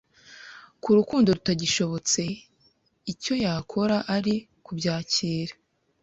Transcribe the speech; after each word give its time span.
ko 0.81 0.85
urukundo 0.93 1.27
rutagishobotse 1.37 2.21
icyo 3.11 3.33
yakora 3.43 3.97
ari 4.15 4.33
kubyakira 4.65 5.53